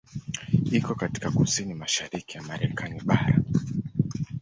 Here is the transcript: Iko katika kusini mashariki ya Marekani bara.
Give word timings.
Iko 0.71 0.95
katika 0.95 1.31
kusini 1.31 1.73
mashariki 1.73 2.37
ya 2.37 2.43
Marekani 2.43 3.01
bara. 3.05 3.41